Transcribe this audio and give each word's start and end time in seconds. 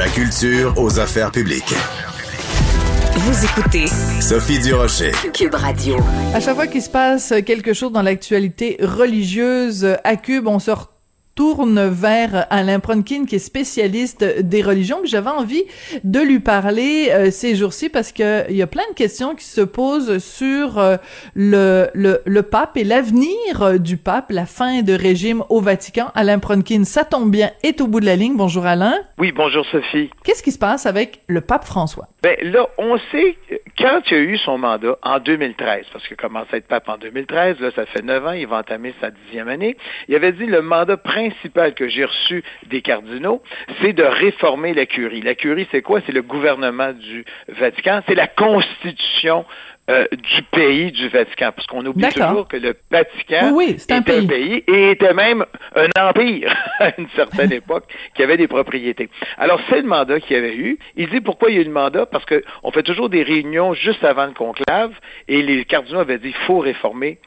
La 0.00 0.08
culture 0.08 0.72
aux 0.78 0.98
affaires 0.98 1.30
publiques. 1.30 1.74
Vous 3.16 3.44
écoutez 3.44 3.86
Sophie 4.18 4.58
Durocher. 4.58 5.12
Cube 5.34 5.54
Radio. 5.54 5.98
À 6.32 6.40
chaque 6.40 6.54
fois 6.54 6.66
qu'il 6.66 6.80
se 6.80 6.88
passe 6.88 7.34
quelque 7.44 7.74
chose 7.74 7.92
dans 7.92 8.00
l'actualité 8.00 8.78
religieuse 8.80 9.98
à 10.02 10.16
Cube, 10.16 10.48
on 10.48 10.58
se 10.58 10.70
tourne 11.40 11.88
vers 11.88 12.46
Alain 12.50 12.80
Pronkin, 12.80 13.24
qui 13.24 13.36
est 13.36 13.38
spécialiste 13.38 14.22
des 14.22 14.60
religions. 14.60 15.00
J'avais 15.04 15.30
envie 15.30 15.64
de 16.04 16.20
lui 16.20 16.38
parler 16.38 17.08
euh, 17.10 17.30
ces 17.30 17.54
jours-ci 17.54 17.88
parce 17.88 18.12
que 18.12 18.44
il 18.50 18.56
y 18.56 18.60
a 18.60 18.66
plein 18.66 18.86
de 18.90 18.94
questions 18.94 19.34
qui 19.34 19.46
se 19.46 19.62
posent 19.62 20.18
sur 20.18 20.78
euh, 20.78 20.98
le, 21.34 21.88
le, 21.94 22.20
le 22.26 22.42
pape 22.42 22.76
et 22.76 22.84
l'avenir 22.84 23.62
euh, 23.62 23.78
du 23.78 23.96
pape, 23.96 24.26
la 24.28 24.44
fin 24.44 24.82
de 24.82 24.92
régime 24.92 25.42
au 25.48 25.62
Vatican. 25.62 26.08
Alain 26.14 26.40
Pronkin, 26.40 26.84
ça 26.84 27.06
tombe 27.06 27.30
bien, 27.30 27.52
est 27.62 27.80
au 27.80 27.86
bout 27.86 28.00
de 28.00 28.04
la 28.04 28.16
ligne. 28.16 28.36
Bonjour 28.36 28.66
Alain. 28.66 28.92
Oui, 29.16 29.32
bonjour 29.32 29.64
Sophie. 29.72 30.10
Qu'est-ce 30.24 30.42
qui 30.42 30.52
se 30.52 30.58
passe 30.58 30.84
avec 30.84 31.22
le 31.26 31.40
pape 31.40 31.64
François? 31.64 32.08
Ben 32.22 32.36
là, 32.42 32.66
on 32.76 32.98
sait 33.10 33.38
quand 33.80 34.02
il 34.10 34.14
a 34.14 34.20
eu 34.20 34.36
son 34.38 34.58
mandat 34.58 34.96
en 35.02 35.18
2013, 35.18 35.86
parce 35.92 36.06
qu'il 36.06 36.14
a 36.14 36.22
commencé 36.22 36.48
à 36.52 36.56
être 36.58 36.68
pape 36.68 36.88
en 36.88 36.98
2013, 36.98 37.60
là, 37.60 37.70
ça 37.74 37.86
fait 37.86 38.02
neuf 38.02 38.24
ans, 38.26 38.32
il 38.32 38.46
va 38.46 38.58
entamer 38.58 38.94
sa 39.00 39.10
dixième 39.10 39.48
année. 39.48 39.76
Il 40.08 40.14
avait 40.14 40.32
dit 40.32 40.46
le 40.46 40.60
mandat 40.60 40.98
principal 40.98 41.74
que 41.74 41.88
j'ai 41.88 42.04
reçu 42.04 42.44
des 42.66 42.82
cardinaux, 42.82 43.42
c'est 43.80 43.92
de 43.92 44.02
réformer 44.02 44.74
la 44.74 44.86
curie. 44.86 45.22
La 45.22 45.34
curie, 45.34 45.66
c'est 45.70 45.82
quoi? 45.82 46.00
C'est 46.04 46.12
le 46.12 46.22
gouvernement 46.22 46.92
du 46.92 47.24
Vatican, 47.48 48.02
c'est 48.06 48.14
la 48.14 48.26
constitution 48.26 49.46
euh, 49.90 50.06
du 50.12 50.42
pays 50.52 50.92
du 50.92 51.08
Vatican, 51.08 51.50
parce 51.54 51.66
qu'on 51.66 51.84
oublie 51.84 52.08
toujours 52.08 52.46
que 52.46 52.56
le 52.56 52.76
Vatican 52.90 53.50
Oui, 53.52 53.76
un 53.90 54.02
pays. 54.02 54.62
et 54.68 54.90
était 54.92 55.12
même 55.14 55.44
un 55.74 55.88
empire 56.00 56.54
à 56.78 56.92
une 56.96 57.08
certaine 57.16 57.52
époque 57.60 57.84
qui 58.14 58.22
avait 58.22 58.36
des 58.36 58.46
propriétés. 58.46 59.08
Alors, 59.36 59.60
c'est 59.68 59.80
le 59.80 59.88
mandat 59.88 60.20
qu'il 60.20 60.36
avait 60.36 60.56
eu. 60.56 60.78
Il 60.96 61.10
dit 61.10 61.20
pourquoi 61.20 61.50
il 61.50 61.56
y 61.56 61.58
a 61.58 61.62
eu 61.62 61.64
le 61.64 61.72
mandat? 61.72 62.06
Parce 62.06 62.24
qu'on 62.24 62.70
fait 62.70 62.84
toujours 62.84 63.08
des 63.08 63.24
réunions 63.24 63.74
juste 63.74 64.04
avant 64.04 64.26
le 64.26 64.32
conclave 64.32 64.92
et 65.26 65.42
les 65.42 65.64
cardinaux 65.64 66.00
avaient 66.00 66.18
dit 66.18 66.28
il 66.28 66.46
faut 66.46 66.58
réformer 66.58 67.18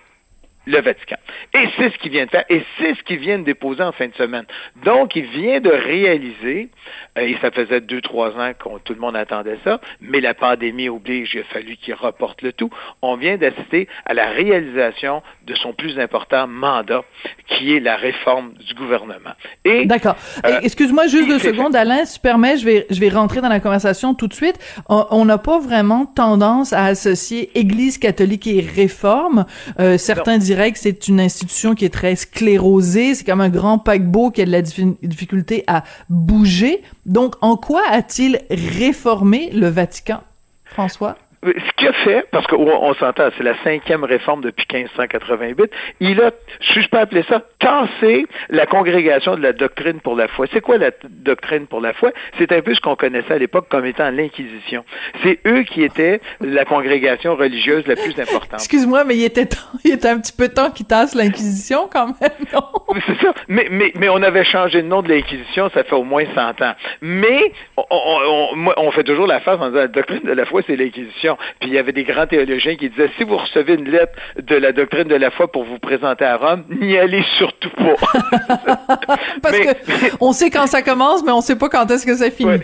le 0.65 0.81
Vatican. 0.81 1.17
Et 1.53 1.67
c'est 1.77 1.91
ce 1.91 1.97
qu'il 1.97 2.11
vient 2.11 2.25
de 2.25 2.29
faire, 2.29 2.45
et 2.49 2.63
c'est 2.77 2.95
ce 2.95 3.03
qu'il 3.03 3.19
vient 3.19 3.39
de 3.39 3.43
déposer 3.43 3.83
en 3.83 3.91
fin 3.91 4.07
de 4.07 4.13
semaine. 4.15 4.45
Donc, 4.83 5.15
il 5.15 5.25
vient 5.25 5.59
de 5.59 5.69
réaliser, 5.69 6.69
euh, 7.17 7.21
et 7.21 7.37
ça 7.41 7.51
faisait 7.51 7.81
deux, 7.81 8.01
trois 8.01 8.31
ans 8.37 8.51
que 8.53 8.79
tout 8.83 8.93
le 8.93 8.99
monde 8.99 9.15
attendait 9.15 9.57
ça, 9.63 9.79
mais 10.01 10.21
la 10.21 10.33
pandémie 10.33 10.89
oblige, 10.89 11.33
il 11.33 11.41
a 11.41 11.43
fallu 11.43 11.75
qu'il 11.77 11.93
reporte 11.93 12.41
le 12.41 12.53
tout. 12.53 12.69
On 13.01 13.15
vient 13.15 13.37
d'assister 13.37 13.87
à 14.05 14.13
la 14.13 14.29
réalisation 14.29 15.21
de 15.45 15.55
son 15.55 15.73
plus 15.73 15.99
important 15.99 16.47
mandat, 16.47 17.03
qui 17.47 17.75
est 17.75 17.79
la 17.79 17.95
réforme 17.95 18.53
du 18.53 18.73
gouvernement. 18.73 19.33
Et 19.65 19.85
D'accord. 19.85 20.15
Euh, 20.45 20.59
Excuse-moi 20.63 21.07
juste 21.07 21.27
deux 21.27 21.39
secondes, 21.39 21.75
Alain, 21.75 22.05
si 22.05 22.15
tu 22.15 22.19
permets, 22.21 22.57
je 22.57 22.65
vais, 22.65 22.85
je 22.89 22.99
vais 22.99 23.09
rentrer 23.09 23.41
dans 23.41 23.49
la 23.49 23.59
conversation 23.59 24.13
tout 24.13 24.27
de 24.27 24.33
suite. 24.33 24.57
On 24.87 25.25
n'a 25.25 25.37
pas 25.37 25.59
vraiment 25.59 26.05
tendance 26.05 26.73
à 26.73 26.85
associer 26.85 27.51
Église 27.57 27.97
catholique 27.97 28.47
et 28.47 28.61
réforme. 28.61 29.45
Euh, 29.79 29.97
certains 29.97 30.37
que 30.71 30.79
c'est 30.79 31.07
une 31.07 31.19
institution 31.19 31.75
qui 31.75 31.85
est 31.85 31.93
très 31.93 32.15
sclérosée, 32.15 33.15
c'est 33.15 33.23
comme 33.23 33.41
un 33.41 33.49
grand 33.49 33.79
paquebot 33.79 34.31
qui 34.31 34.41
a 34.41 34.45
de 34.45 34.51
la 34.51 34.61
diffi- 34.61 34.95
difficulté 35.01 35.63
à 35.67 35.83
bouger. 36.09 36.81
Donc, 37.05 37.35
en 37.41 37.57
quoi 37.57 37.81
a-t-il 37.89 38.41
réformé 38.49 39.49
le 39.51 39.67
Vatican, 39.67 40.21
François? 40.65 41.17
Ce 41.45 41.71
qu'il 41.77 41.87
a 41.87 41.93
fait, 41.93 42.25
parce 42.31 42.47
qu'on 42.47 42.67
on 42.67 42.93
s'entend, 42.95 43.29
c'est 43.37 43.43
la 43.43 43.55
cinquième 43.63 44.03
réforme 44.03 44.41
depuis 44.41 44.65
1588, 44.71 45.71
il 45.99 46.21
a, 46.21 46.31
si 46.61 46.81
je 46.81 46.89
peux 46.89 46.99
appeler 46.99 47.23
ça, 47.27 47.41
tassé 47.59 48.25
la 48.49 48.65
congrégation 48.65 49.35
de 49.35 49.41
la 49.41 49.53
doctrine 49.53 49.99
pour 49.99 50.15
la 50.15 50.27
foi. 50.27 50.45
C'est 50.51 50.61
quoi 50.61 50.77
la 50.77 50.91
doctrine 51.09 51.67
pour 51.67 51.81
la 51.81 51.93
foi? 51.93 52.11
C'est 52.37 52.51
un 52.51 52.61
peu 52.61 52.73
ce 52.73 52.81
qu'on 52.81 52.95
connaissait 52.95 53.33
à 53.33 53.37
l'époque 53.37 53.67
comme 53.69 53.85
étant 53.85 54.09
l'Inquisition. 54.09 54.85
C'est 55.23 55.39
eux 55.45 55.63
qui 55.63 55.83
étaient 55.83 56.21
la 56.41 56.65
congrégation 56.65 57.35
religieuse 57.35 57.85
la 57.87 57.95
plus 57.95 58.17
importante. 58.19 58.53
Excuse-moi, 58.59 59.03
mais 59.03 59.15
il 59.15 59.23
était 59.23 59.45
temps, 59.45 59.57
il 59.83 59.93
était 59.93 60.09
un 60.09 60.19
petit 60.19 60.33
peu 60.33 60.49
temps 60.49 60.71
qu'il 60.71 60.85
tasse 60.85 61.15
l'Inquisition 61.15 61.87
quand 61.91 62.07
même, 62.21 62.31
non? 62.53 62.63
C'est 63.05 63.19
ça. 63.25 63.33
Mais, 63.47 63.67
mais, 63.71 63.91
mais 63.95 64.09
on 64.09 64.21
avait 64.21 64.45
changé 64.45 64.81
le 64.81 64.87
nom 64.87 65.01
de 65.01 65.09
l'Inquisition, 65.09 65.69
ça 65.73 65.83
fait 65.83 65.95
au 65.95 66.03
moins 66.03 66.23
100 66.33 66.61
ans. 66.61 66.73
Mais 67.01 67.51
on, 67.77 67.83
on, 67.89 68.73
on 68.77 68.91
fait 68.91 69.03
toujours 69.03 69.27
la 69.27 69.39
face 69.39 69.59
en 69.59 69.67
disant 69.69 69.79
la 69.79 69.87
doctrine 69.87 70.21
de 70.23 70.31
la 70.31 70.45
foi, 70.45 70.61
c'est 70.65 70.75
l'Inquisition. 70.75 71.32
Puis 71.59 71.69
il 71.69 71.73
y 71.73 71.77
avait 71.77 71.91
des 71.91 72.03
grands 72.03 72.27
théologiens 72.27 72.75
qui 72.75 72.89
disaient 72.89 73.09
si 73.17 73.23
vous 73.23 73.37
recevez 73.37 73.73
une 73.75 73.89
lettre 73.89 74.13
de 74.41 74.55
la 74.55 74.71
doctrine 74.71 75.07
de 75.07 75.15
la 75.15 75.31
foi 75.31 75.51
pour 75.51 75.63
vous 75.63 75.79
présenter 75.79 76.25
à 76.25 76.37
Rome, 76.37 76.63
n'y 76.69 76.97
allez 76.97 77.23
surtout 77.37 77.69
pas. 77.71 77.95
Parce 79.41 79.57
Mais- 79.57 79.65
que 79.65 80.15
on 80.19 80.31
sait 80.31 80.49
quand 80.49 80.67
ça 80.67 80.81
commence, 80.81 81.23
mais 81.23 81.31
on 81.31 81.41
sait 81.41 81.55
pas 81.57 81.69
quand 81.69 81.89
est-ce 81.91 82.05
que 82.05 82.15
ça 82.15 82.29
finit. 82.31 82.49
Ouais, 82.49 82.61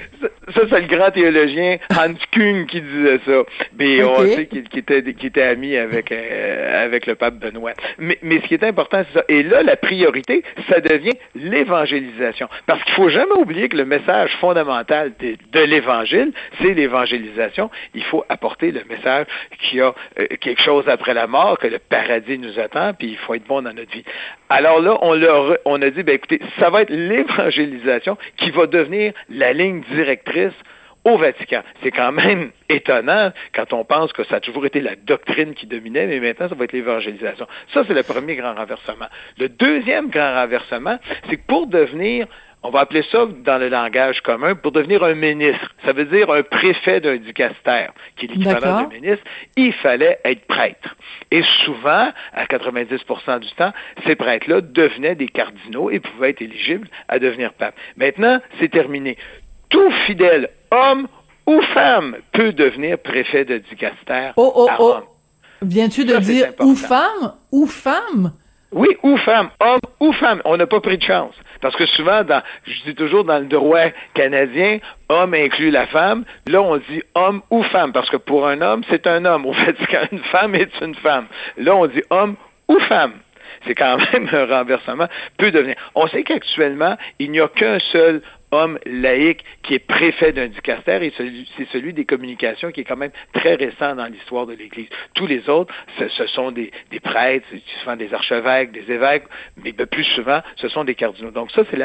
ça, 0.53 0.61
c'est 0.69 0.81
le 0.81 0.87
grand 0.87 1.11
théologien 1.11 1.77
Hans 1.91 2.13
Küng 2.31 2.65
qui 2.65 2.81
disait 2.81 3.19
ça. 3.25 3.43
Mais 3.77 4.03
Ok. 4.03 4.13
on 4.17 4.25
sait 4.35 4.45
qu'il 4.47 5.25
était, 5.25 5.43
ami 5.43 5.75
avec, 5.77 6.11
euh, 6.11 6.85
avec 6.85 7.05
le 7.05 7.15
pape 7.15 7.35
Benoît. 7.35 7.73
Mais, 7.97 8.17
mais 8.21 8.39
ce 8.41 8.47
qui 8.47 8.53
est 8.53 8.63
important, 8.63 9.03
c'est 9.07 9.19
ça. 9.19 9.25
Et 9.29 9.43
là, 9.43 9.63
la 9.63 9.75
priorité, 9.75 10.43
ça 10.69 10.79
devient 10.79 11.13
l'évangélisation. 11.35 12.47
Parce 12.65 12.83
qu'il 12.83 12.93
faut 12.93 13.09
jamais 13.09 13.33
oublier 13.37 13.69
que 13.69 13.77
le 13.77 13.85
message 13.85 14.31
fondamental 14.39 15.11
de, 15.19 15.35
de 15.51 15.59
l'évangile, 15.65 16.31
c'est 16.61 16.73
l'évangélisation. 16.73 17.69
Il 17.93 18.03
faut 18.03 18.23
apporter 18.29 18.71
le 18.71 18.81
message 18.89 19.25
qu'il 19.59 19.79
y 19.79 19.81
a 19.81 19.93
euh, 20.19 20.27
quelque 20.39 20.61
chose 20.61 20.87
après 20.87 21.13
la 21.13 21.27
mort, 21.27 21.57
que 21.59 21.67
le 21.67 21.79
paradis 21.79 22.37
nous 22.37 22.59
attend, 22.59 22.93
puis 22.93 23.07
il 23.09 23.17
faut 23.17 23.33
être 23.33 23.47
bon 23.47 23.61
dans 23.61 23.73
notre 23.73 23.91
vie. 23.91 24.03
Alors 24.49 24.81
là, 24.81 24.97
on, 25.01 25.13
leur, 25.13 25.57
on 25.65 25.81
a 25.81 25.89
dit, 25.89 26.03
ben 26.03 26.15
écoutez, 26.15 26.39
ça 26.59 26.69
va 26.69 26.81
être 26.81 26.89
l'évangélisation 26.89 28.17
qui 28.37 28.51
va 28.51 28.65
devenir 28.65 29.13
la 29.29 29.53
ligne 29.53 29.81
directrice 29.93 30.38
au 31.05 31.17
Vatican. 31.17 31.61
C'est 31.81 31.91
quand 31.91 32.11
même 32.11 32.51
étonnant 32.69 33.31
quand 33.53 33.73
on 33.73 33.83
pense 33.85 34.13
que 34.13 34.23
ça 34.25 34.35
a 34.35 34.39
toujours 34.39 34.65
été 34.65 34.81
la 34.81 34.95
doctrine 34.95 35.53
qui 35.53 35.67
dominait, 35.67 36.07
mais 36.07 36.19
maintenant, 36.19 36.49
ça 36.49 36.55
va 36.55 36.65
être 36.65 36.73
l'évangélisation. 36.73 37.47
Ça, 37.73 37.83
c'est 37.87 37.93
le 37.93 38.03
premier 38.03 38.35
grand 38.35 38.53
renversement. 38.53 39.07
Le 39.37 39.49
deuxième 39.49 40.09
grand 40.09 40.33
renversement, 40.33 40.99
c'est 41.29 41.37
que 41.37 41.45
pour 41.47 41.67
devenir 41.67 42.27
on 42.61 42.71
va 42.71 42.81
appeler 42.81 43.03
ça 43.09 43.25
dans 43.25 43.57
le 43.57 43.69
langage 43.69 44.19
commun, 44.21 44.53
pour 44.53 44.73
devenir 44.73 45.01
un 45.03 45.13
ministre. 45.13 45.73
Ça 45.85 45.93
veut 45.93 46.03
dire 46.03 46.29
un 46.29 46.43
préfet 46.43 46.99
d'un 46.99 47.15
dicastère, 47.15 47.93
qui 48.17 48.25
est 48.25 48.29
l'équivalent 48.29 48.81
d'un 48.81 48.89
ministre. 48.89 49.23
Il 49.55 49.71
fallait 49.73 50.19
être 50.25 50.45
prêtre. 50.45 50.95
Et 51.31 51.41
souvent, 51.63 52.11
à 52.33 52.45
90% 52.45 53.39
du 53.39 53.51
temps, 53.51 53.71
ces 54.05 54.15
prêtres-là 54.15 54.59
devenaient 54.59 55.15
des 55.15 55.29
cardinaux 55.29 55.89
et 55.89 56.01
pouvaient 56.01 56.31
être 56.31 56.41
éligibles 56.41 56.89
à 57.07 57.17
devenir 57.19 57.53
pape. 57.53 57.75
Maintenant, 57.95 58.41
c'est 58.59 58.69
terminé. 58.69 59.17
Tout 59.69 59.91
fidèle, 60.05 60.49
homme 60.71 61.07
ou 61.45 61.61
femme, 61.73 62.17
peut 62.31 62.53
devenir 62.53 62.97
préfet 62.99 63.45
de 63.45 63.57
dicastère 63.57 64.33
Oh, 64.37 64.51
oh, 64.55 64.67
à 64.69 64.75
oh. 64.79 64.95
Viens-tu 65.61 66.05
de 66.05 66.17
dire 66.17 66.47
important. 66.47 66.65
ou 66.65 66.75
femme 66.75 67.33
ou 67.51 67.65
femme? 67.67 68.33
Oui, 68.71 68.89
ou 69.01 69.17
femme, 69.17 69.49
homme 69.59 69.79
ou 69.99 70.13
femme. 70.13 70.41
On 70.45 70.55
n'a 70.55 70.67
pas 70.67 70.79
pris 70.79 70.97
de 70.97 71.03
chance. 71.03 71.33
Parce 71.59 71.75
que 71.75 71.87
souvent, 71.87 72.23
dans, 72.23 72.41
je 72.65 72.83
dis 72.83 72.95
toujours 72.95 73.23
dans 73.23 73.39
le 73.39 73.47
droit 73.47 73.87
canadien, 74.13 74.77
homme 75.09 75.33
inclut 75.33 75.71
la 75.71 75.87
femme. 75.87 76.23
Là, 76.47 76.61
on 76.61 76.77
dit 76.77 77.01
homme 77.15 77.41
ou 77.49 77.63
femme. 77.63 77.91
Parce 77.91 78.09
que 78.09 78.17
pour 78.17 78.47
un 78.47 78.61
homme, 78.61 78.83
c'est 78.89 79.07
un 79.07 79.25
homme. 79.25 79.45
Au 79.47 79.53
Vatican, 79.53 80.01
une 80.11 80.19
femme 80.19 80.53
est 80.53 80.69
une 80.81 80.95
femme. 80.95 81.25
Là, 81.57 81.75
on 81.75 81.87
dit 81.87 82.03
homme 82.11 82.35
ou 82.67 82.79
femme. 82.81 83.13
c'est 83.65 83.73
quand 83.73 83.97
même 84.13 84.29
un 84.31 84.45
renversement, 84.45 85.07
peut 85.37 85.51
devenir. 85.51 85.75
On 85.95 86.07
sait 86.07 86.23
qu'actuellement, 86.23 86.95
il 87.17 87.31
n'y 87.31 87.39
a 87.39 87.47
qu'un 87.47 87.79
seul 87.91 88.21
homme 88.51 88.79
laïque 88.85 89.43
qui 89.63 89.75
est 89.75 89.79
préfet 89.79 90.31
d'un 90.31 90.47
dicaster 90.47 90.99
et 91.03 91.13
c'est 91.57 91.67
celui 91.71 91.93
des 91.93 92.05
communications 92.05 92.71
qui 92.71 92.81
est 92.81 92.83
quand 92.83 92.97
même 92.97 93.11
très 93.33 93.55
récent 93.55 93.95
dans 93.95 94.05
l'histoire 94.05 94.45
de 94.47 94.53
l'Église. 94.53 94.87
Tous 95.13 95.27
les 95.27 95.49
autres, 95.49 95.73
ce, 95.97 96.27
sont 96.27 96.51
des, 96.51 96.71
des 96.91 96.99
prêtres, 96.99 97.45
souvent 97.79 97.95
des 97.95 98.13
archevêques, 98.13 98.71
des 98.71 98.91
évêques, 98.91 99.23
mais 99.63 99.73
plus 99.73 100.03
souvent, 100.03 100.41
ce 100.55 100.67
sont 100.67 100.83
des 100.83 100.95
cardinaux. 100.95 101.31
Donc 101.31 101.51
ça, 101.51 101.61
c'est 101.69 101.79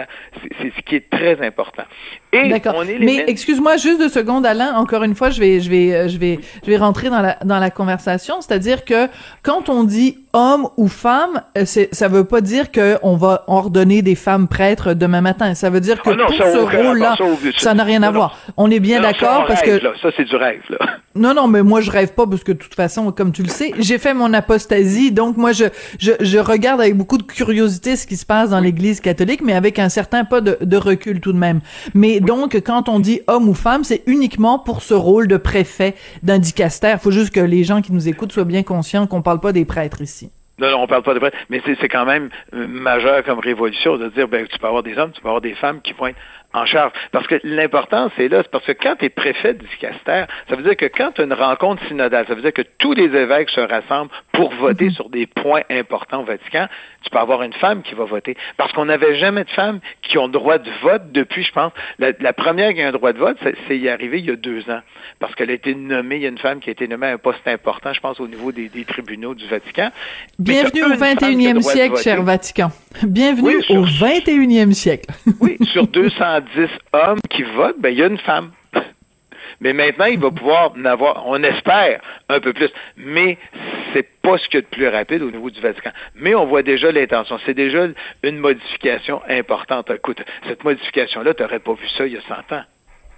c'est 0.61 0.73
ce 0.77 0.83
qui 0.83 0.97
est 0.97 1.11
très 1.11 1.41
important. 1.45 1.85
D'accord. 2.33 2.83
Mais 3.01 3.25
excuse-moi 3.27 3.77
juste 3.77 3.99
deux 3.99 4.09
secondes, 4.09 4.45
Alain. 4.47 4.75
Encore 4.75 5.03
une 5.05 5.15
fois, 5.15 5.31
je 5.31 5.41
vais, 5.41 5.61
je 5.61 5.71
vais, 5.71 6.09
je 6.09 6.19
vais, 6.19 6.39
je 6.65 6.71
vais 6.71 6.77
rentrer 6.77 7.11
dans 7.11 7.21
la 7.21 7.39
dans 7.45 7.59
la 7.59 7.71
conversation. 7.71 8.41
C'est-à-dire 8.41 8.85
que 8.85 9.09
quand 9.43 9.69
on 9.69 9.85
dit 9.85 10.24
homme 10.35 10.69
ou 10.77 10.89
femme, 10.89 11.43
euh, 11.57 11.65
ça 11.65 12.09
veut 12.09 12.25
pas 12.25 12.43
dire 12.43 12.71
que 12.71 12.99
on 13.03 13.17
va 13.17 13.45
ordonner 13.47 14.03
des 14.03 14.15
femmes 14.17 14.49
prêtres 14.49 14.93
demain 14.93 15.23
matin. 15.23 15.55
Ça 15.55 15.71
veut 15.71 15.81
dire 15.81 16.03
que 16.03 16.11
ah 16.11 16.27
pour 16.27 16.35
ce 16.35 16.59
rôle-là, 16.59 17.17
ça 17.57 17.73
n'a 17.73 17.85
rien 17.85 18.03
à 18.03 18.11
voir. 18.11 18.37
On 18.57 18.71
est 18.71 18.81
bien 18.81 19.01
d'accord 19.01 19.47
parce 19.47 19.63
que 19.63 19.81
ça 20.03 20.11
c'est 20.17 20.25
du 20.25 20.37
rêve. 20.37 20.61
Là. 20.69 20.79
Non, 21.17 21.33
non, 21.33 21.47
mais 21.47 21.63
moi 21.63 21.81
je 21.81 21.93
rêve 21.93 22.13
pas 22.13 22.27
parce 22.27 22.43
que 22.43 22.51
de 22.51 22.59
toute 22.59 22.75
façon, 22.75 23.13
comme 23.13 23.31
tu 23.31 23.45
le 23.45 23.49
sais, 23.49 23.73
j'ai 23.79 23.99
fait 23.99 24.15
mon 24.15 24.33
apostasie, 24.33 25.13
donc 25.13 25.37
moi 25.37 25.53
je, 25.53 25.67
je, 26.01 26.11
je 26.19 26.39
regarde 26.39 26.81
avec 26.81 26.97
beaucoup 26.97 27.19
de 27.19 27.23
curiosité 27.23 27.95
ce 27.95 28.09
qui 28.09 28.17
se 28.17 28.27
passe 28.27 28.51
dans 28.51 28.59
l'Église 28.59 29.01
catholique, 29.01 29.41
mais 29.41 29.53
avec 29.53 29.79
un 29.79 29.89
certain 29.89 30.25
pas 30.25 30.41
de, 30.41 30.59
de 30.61 30.77
recul 30.77 31.21
tout 31.21 31.33
de 31.33 31.39
même. 31.39 31.61
Mais 31.95 32.19
donc 32.19 32.57
quand 32.67 32.89
on 32.89 32.99
dit 32.99 33.21
homme 33.29 33.49
ou 33.49 33.55
femme, 33.55 33.85
c'est 33.85 34.03
uniquement 34.07 34.59
pour 34.59 34.83
ce 34.83 34.95
rôle 34.95 35.29
de 35.29 35.37
préfet 35.37 35.95
d'un 36.25 36.41
dicaster. 36.41 36.97
Faut 37.01 37.13
juste 37.13 37.33
que 37.33 37.39
les 37.39 37.63
gens 37.63 37.81
qui 37.81 37.93
nous 37.93 38.09
écoutent 38.09 38.33
soient 38.33 38.43
bien 38.43 38.65
conscients 38.65 39.07
qu'on 39.07 39.23
parle 39.23 39.39
pas 39.39 39.53
des 39.53 39.65
prêtres 39.65 40.01
ici. 40.01 40.24
Non, 40.59 40.71
non, 40.71 40.83
on 40.83 40.87
parle 40.87 41.03
pas 41.03 41.15
de 41.15 41.19
prêtres, 41.19 41.37
mais 41.49 41.61
c'est 41.65 41.89
quand 41.89 42.05
même 42.05 42.31
euh, 42.55 42.67
majeur 42.69 43.25
comme 43.25 43.41
révolution 43.41 43.97
de 43.97 44.09
dire 44.11 44.29
ben 44.29 44.47
tu 44.47 44.59
peux 44.59 44.67
avoir 44.69 44.85
des 44.85 44.97
hommes, 44.97 45.11
tu 45.11 45.21
peux 45.21 45.29
avoir 45.29 45.41
des 45.41 45.55
femmes 45.55 45.81
qui 45.83 45.93
vont 45.95 46.07
être 46.07 46.19
en 46.55 46.65
charge. 46.65 46.93
Parce 47.13 47.27
que 47.27 47.39
l'important, 47.43 48.11
c'est 48.17 48.29
là, 48.29 48.43
c'est 48.43 48.51
parce 48.51 48.65
que 48.65 48.73
quand 48.73 48.97
tu 48.97 49.07
es 49.07 49.09
préfet 49.09 49.55
du 49.55 49.67
dicaster, 49.67 50.25
ça 50.49 50.57
veut 50.57 50.63
dire 50.63 50.77
que 50.77 50.87
quand 50.87 51.11
tu 51.13 51.21
as 51.21 51.25
une 51.25 51.33
rencontre 51.33 51.85
synodale, 51.89 52.25
ça 52.27 52.35
veut 52.35 52.43
dire 52.43 52.53
que 52.53 52.63
tous 52.79 52.93
les 52.93 53.05
évêques 53.05 53.51
se 53.51 53.61
rassemblent 53.61 54.11
pour 54.33 54.55
voter 54.55 54.87
mhm. 54.87 54.93
sur 54.93 55.11
des 55.11 55.27
points 55.27 55.63
importants 55.69 56.23
au 56.23 56.25
Vatican, 56.25 56.69
tu 57.03 57.11
peux 57.11 57.19
avoir 57.19 57.43
une 57.43 57.53
femme 57.55 57.83
qui 57.83 57.95
va 57.95 58.05
voter. 58.05 58.37
Parce 58.57 58.73
qu'on 58.73 58.87
n'avait 58.87 59.17
jamais 59.17 59.45
de 59.45 59.51
femmes 59.51 59.81
qui 60.03 60.17
ont 60.17 60.29
droit 60.29 60.59
de 60.59 60.71
vote 60.83 61.13
depuis, 61.13 61.43
je 61.43 61.53
pense, 61.53 61.73
la, 61.99 62.33
première 62.33 62.73
qui 62.73 62.83
a 62.83 62.89
un 62.89 62.93
droit 62.93 63.13
de 63.13 63.19
vote, 63.19 63.37
c'est 63.69 63.77
y 63.77 63.89
arrivé 63.89 64.21
il 64.21 64.27
y 64.27 64.31
a 64.31 64.37
deux 64.37 64.71
ans. 64.71 64.81
Parce 65.19 65.35
qu'elle 65.35 65.51
a 65.51 65.55
été 65.55 65.75
nommée, 65.75 66.17
il 66.17 66.23
y 66.23 66.27
a 66.27 66.29
une 66.29 66.39
femme 66.39 66.61
qui 66.61 66.71
a 66.71 66.73
été 66.73 66.87
nommée 66.87 67.09
à 67.09 67.13
un 67.13 67.19
poste 67.19 67.47
important, 67.47 67.93
je 67.93 68.01
pense, 68.01 68.21
au 68.21 68.29
niveau 68.29 68.53
des, 68.53 68.71
tribunaux 68.87 69.35
du 69.35 69.47
Vatican. 69.49 69.91
Bienvenue 70.39 70.85
au 70.85 70.95
21e 70.95 71.61
siècle, 71.63 71.97
cher 71.97 72.23
Vatican. 72.23 72.71
Bienvenue 73.03 73.57
au 73.71 73.85
21e 73.85 74.73
siècle. 74.73 75.07
oui, 75.41 75.57
sur 75.73 75.87
210 75.87 76.44
hommes 76.93 77.21
qui 77.31 77.43
votent, 77.43 77.79
ben, 77.79 77.91
il 77.91 77.99
y 77.99 78.03
a 78.03 78.07
une 78.07 78.19
femme. 78.19 78.53
Mais 79.61 79.73
maintenant, 79.73 80.07
il 80.07 80.19
va 80.19 80.31
pouvoir 80.31 80.73
en 80.77 80.85
avoir, 80.85 81.27
on 81.27 81.43
espère, 81.43 82.01
un 82.29 82.41
peu 82.41 82.53
plus. 82.53 82.71
Mais 82.97 83.39
c'est 83.93 84.09
pas 84.21 84.37
ce 84.39 84.49
qu'il 84.49 84.57
y 84.57 84.59
a 84.59 84.61
de 84.63 84.67
plus 84.67 84.89
rapide 84.89 85.23
au 85.23 85.31
niveau 85.31 85.51
du 85.51 85.61
Vatican. 85.61 85.91
Mais 86.15 86.35
on 86.35 86.47
voit 86.47 86.63
déjà 86.63 86.91
l'intention. 86.91 87.39
C'est 87.47 87.55
déjà 87.55 87.87
une 88.23 88.39
modification 88.39 89.23
importante. 89.29 89.91
Écoute, 89.91 90.23
cette 90.47 90.65
modification-là, 90.65 91.35
tu 91.35 91.43
n'aurais 91.43 91.61
pas 91.61 91.75
vu 91.75 91.89
ça 91.89 92.07
il 92.07 92.15
y 92.15 92.17
a 92.17 92.23
100 92.23 92.55
ans. 92.55 92.65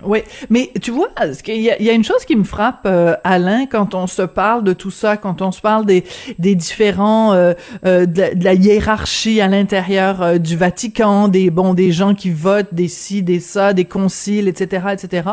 Oui, 0.02 0.20
mais 0.50 0.70
tu 0.82 0.90
vois, 0.90 1.08
il 1.46 1.60
y, 1.60 1.70
a, 1.70 1.93
une 1.93 2.04
chose 2.04 2.26
qui 2.26 2.37
me 2.37 2.44
frappe, 2.44 2.82
euh, 2.84 3.16
Alain, 3.25 3.64
quand 3.64 3.94
on 3.94 4.06
se 4.06 4.20
parle 4.22 4.62
de 4.62 4.75
tout 4.75 4.90
ça, 4.90 5.16
quand 5.16 5.40
on 5.40 5.52
se 5.52 5.62
parle 5.62 5.87
des, 5.87 6.04
des 6.38 6.54
différents, 6.54 7.32
euh, 7.32 7.54
euh, 7.87 8.04
de, 8.04 8.25
la, 8.43 8.52
hiérarchie 8.52 9.40
à 9.40 9.48
l'intérieur 9.48 10.38
du 10.38 10.56
Vatican, 10.56 11.28
des 11.28 11.48
bon, 11.48 11.72
des 11.72 11.93
gens 11.93 12.14
qui 12.14 12.31
votent, 12.31 12.75
des 12.75 12.88
ci, 12.88 13.22
des 13.22 13.40
ça, 13.40 13.72
des 13.72 13.87
conciles, 13.87 14.48
etc., 14.48 14.88
etc. 14.93 15.31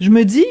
Je 0.00 0.10
me 0.10 0.24
dis, 0.24 0.46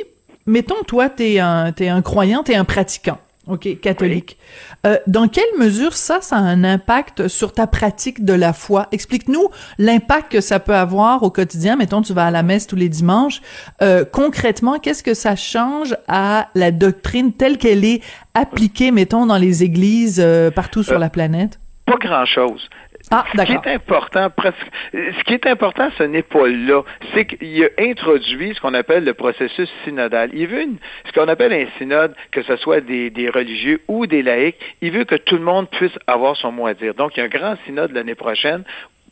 mettons, 0.46 0.84
toi, 0.86 1.08
t'es 1.08 1.40
un, 1.40 1.72
t'es 1.72 1.88
un 1.88 2.02
croyant, 2.02 2.44
t'es 2.44 2.56
un 2.56 2.66
pratiquant. 2.66 3.20
OK, 3.46 3.80
catholique. 3.82 4.38
Euh, 4.86 4.98
dans 5.06 5.28
quelle 5.28 5.44
mesure 5.60 5.94
ça, 5.94 6.22
ça 6.22 6.38
a 6.38 6.40
un 6.40 6.64
impact 6.64 7.28
sur 7.28 7.52
ta 7.52 7.68
pratique 7.68 8.24
de 8.24 8.32
la 8.32 8.54
foi? 8.54 8.88
Explique-nous 8.94 9.50
l'impact 9.78 10.32
que 10.32 10.40
ça 10.40 10.62
peut 10.62 10.76
avoir 10.76 11.24
au 11.24 11.30
quotidien. 11.30 11.76
Mettons, 11.76 12.02
tu 12.02 12.14
vas 12.14 12.28
à 12.28 12.32
la 12.32 12.42
messe 12.42 12.68
tous 12.68 12.78
les 12.78 12.88
dimanches. 12.88 13.42
Euh, 13.82 14.06
concrètement, 14.10 14.80
qu'est-ce 14.80 15.04
que 15.04 15.14
ça 15.14 15.36
change 15.36 15.98
à 16.08 16.48
la 16.56 16.72
doctrine 16.72 17.34
telle 17.34 17.58
qu'elle 17.58 17.84
est 17.84 18.02
appliquée, 18.34 18.92
mettons, 18.92 19.26
dans 19.26 19.38
les 19.38 19.64
églises 19.64 20.22
euh, 20.24 20.50
partout 20.50 20.84
sur 20.84 20.98
la 20.98 21.10
planète? 21.10 21.60
Pas 21.86 21.98
grand-chose. 22.00 22.70
Ah, 23.12 23.26
ce 23.36 23.44
qui 23.44 23.52
est 23.52 23.68
important, 23.68 24.30
presque, 24.30 24.58
ce 24.94 25.24
qui 25.26 25.34
est 25.34 25.46
important, 25.46 25.90
ce 25.98 26.04
n'est 26.04 26.24
pas 26.24 26.48
là. 26.48 26.84
C'est 27.14 27.26
qu'il 27.26 27.64
a 27.64 27.68
introduit 27.80 28.56
ce 28.56 28.62
qu'on 28.62 28.74
appelle 28.74 29.04
le 29.04 29.14
processus 29.14 29.70
synodal. 29.84 30.30
Il 30.34 30.48
veut 30.48 30.66
ce 31.06 31.12
qu'on 31.12 31.28
appelle 31.28 31.54
un 31.54 31.66
synode, 31.78 32.16
que 32.32 32.42
ce 32.42 32.56
soit 32.56 32.82
des, 32.82 33.30
religieux 33.34 33.82
ou 33.88 34.08
des 34.08 34.24
laïcs, 34.24 34.58
il 34.82 34.92
veut 34.92 35.04
que 35.04 35.16
tout 35.16 35.36
le 35.36 35.44
monde 35.44 35.70
puisse 35.70 35.98
avoir 36.08 36.36
son 36.38 36.52
mot 36.52 36.66
à 36.66 36.74
dire. 36.74 36.94
Donc, 36.94 37.16
il 37.16 37.20
y 37.20 37.24
a 37.24 37.26
un 37.26 37.30
grand 37.30 37.56
synode 37.66 37.92
l'année 37.92 38.16
prochaine 38.16 38.64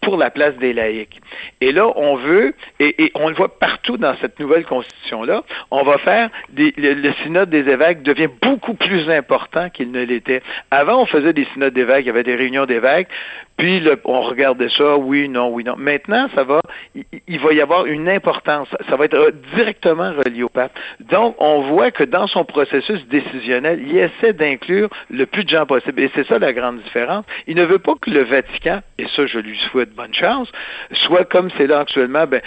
pour 0.02 0.18
la 0.18 0.32
place 0.32 0.56
des 0.58 0.74
laïcs. 0.74 1.22
Et 1.62 1.72
là, 1.72 1.88
on 1.96 2.16
veut, 2.16 2.56
et, 2.80 3.12
on 3.14 3.30
le 3.30 3.36
voit 3.36 3.60
partout 3.60 3.98
dans 3.98 4.16
cette 4.18 4.40
nouvelle 4.40 4.66
constitution-là, 4.66 5.44
on 5.70 5.84
va 5.84 6.00
faire, 6.00 6.30
des, 6.50 6.74
le, 6.76 7.14
synode 7.24 7.50
des 7.50 7.70
évêques 7.70 8.02
devient 8.02 8.30
beaucoup 8.42 8.74
plus 8.74 9.10
important 9.10 9.70
qu'il 9.70 9.92
ne 9.92 10.04
l'était. 10.04 10.42
Avant, 10.72 11.02
on 11.02 11.06
faisait 11.06 11.34
des 11.34 11.46
synodes 11.54 11.74
d'évêques, 11.74 12.06
il 12.06 12.08
y 12.08 12.10
avait 12.10 12.24
des 12.24 12.36
réunions 12.36 12.66
d'évêques, 12.66 13.10
puis 13.62 13.80
on 14.06 14.22
regardait 14.22 14.70
ça, 14.70 14.98
oui, 14.98 15.30
non, 15.30 15.50
oui, 15.50 15.64
non. 15.64 15.76
Maintenant, 15.78 16.28
ça 16.34 16.44
va, 16.44 16.62
il, 16.96 17.40
va 17.40 17.54
y 17.54 17.62
avoir 17.62 17.86
une 17.86 18.10
importance. 18.10 18.68
Ça 18.90 18.96
va 18.96 19.06
être 19.06 19.14
euh, 19.14 19.30
directement 19.54 20.14
relié 20.14 20.42
au 20.42 20.50
pape. 20.50 20.72
Donc, 21.00 21.36
on 21.38 21.62
voit 21.62 21.92
que 21.92 22.04
dans 22.04 22.26
son 22.26 22.44
processus 22.44 23.06
décisionnel, 23.06 23.80
il 23.86 23.96
essaie 23.96 24.34
d'inclure 24.34 24.90
le 25.12 25.28
plus 25.28 25.44
de 25.44 25.50
gens 25.50 25.68
possible. 25.68 26.02
Et 26.02 26.10
c'est 26.16 26.26
ça 26.26 26.40
la 26.40 26.54
grande 26.54 26.82
différence. 26.82 27.24
Il 27.46 27.56
ne 27.56 27.64
veut 27.64 27.78
pas 27.78 27.94
que 28.02 28.10
le 28.10 28.24
Vatican, 28.24 28.82
et 28.98 29.06
ça, 29.16 29.28
je 29.28 29.38
lui 29.38 29.60
souhaite 29.70 29.94
bonne 29.94 30.16
chance, 30.16 30.52
soit 30.94 31.26
comme 31.26 31.52
c'est 31.56 31.68
là 31.68 31.82
actuellement, 31.82 32.26
ben, 32.26 32.42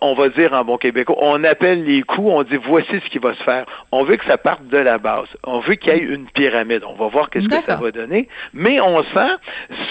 on 0.00 0.14
va 0.14 0.28
dire 0.28 0.52
en 0.52 0.64
bon 0.64 0.76
québécois, 0.76 1.16
on 1.18 1.42
appelle 1.42 1.84
les 1.84 2.02
coups, 2.02 2.28
on 2.30 2.44
dit 2.44 2.58
voici 2.62 3.00
ce 3.04 3.10
qui 3.10 3.18
va 3.18 3.34
se 3.34 3.42
faire. 3.42 3.66
On 3.90 4.04
veut 4.04 4.16
que 4.16 4.24
ça 4.26 4.38
parte 4.38 4.68
de 4.68 4.78
la 4.78 4.98
base. 4.98 5.26
On 5.42 5.58
veut 5.58 5.74
qu'il 5.74 5.92
y 5.92 5.96
ait 5.96 5.98
une 5.98 6.26
pyramide. 6.26 6.84
On 6.86 6.94
va 6.94 7.08
voir 7.08 7.28
qu'est-ce 7.30 7.48
que 7.48 7.66
ça 7.66 7.74
va 7.74 7.90
donner. 7.90 8.28
Mais 8.52 8.80
on 8.80 9.02
sent 9.02 9.34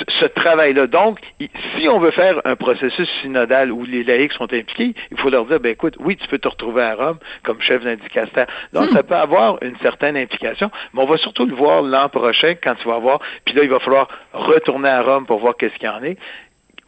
ce 0.07 0.25
travail-là. 0.53 0.87
Donc, 0.87 1.19
si 1.39 1.87
on 1.89 1.99
veut 1.99 2.11
faire 2.11 2.39
un 2.45 2.55
processus 2.55 3.09
synodal 3.21 3.71
où 3.71 3.83
les 3.85 4.03
laïcs 4.03 4.33
sont 4.33 4.51
impliqués, 4.53 4.93
il 5.11 5.17
faut 5.17 5.29
leur 5.29 5.45
dire, 5.45 5.59
ben 5.59 5.71
écoute, 5.71 5.95
oui, 5.99 6.15
tu 6.15 6.27
peux 6.27 6.37
te 6.37 6.47
retrouver 6.47 6.83
à 6.83 6.95
Rome 6.95 7.17
comme 7.43 7.59
chef 7.61 7.83
d'un 7.83 7.95
Donc, 7.95 8.89
hmm. 8.89 8.93
ça 8.93 9.03
peut 9.03 9.15
avoir 9.15 9.61
une 9.63 9.77
certaine 9.77 10.15
implication, 10.15 10.69
mais 10.93 11.01
on 11.01 11.05
va 11.05 11.17
surtout 11.17 11.45
le 11.45 11.55
voir 11.55 11.81
l'an 11.81 12.09
prochain 12.09 12.53
quand 12.61 12.75
tu 12.75 12.87
vas 12.87 12.99
voir. 12.99 13.19
Puis 13.45 13.55
là, 13.55 13.63
il 13.63 13.69
va 13.69 13.79
falloir 13.79 14.07
retourner 14.33 14.89
à 14.89 15.01
Rome 15.01 15.25
pour 15.25 15.39
voir 15.39 15.55
qu'est-ce 15.57 15.75
qu'il 15.75 15.89
y 15.89 15.91
en 15.91 16.03
est 16.03 16.17